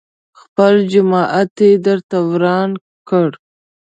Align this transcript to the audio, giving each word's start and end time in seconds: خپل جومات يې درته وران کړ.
خپل 0.41 0.73
جومات 0.91 1.55
يې 1.67 1.71
درته 1.85 2.17
وران 2.29 2.71
کړ. 3.09 3.29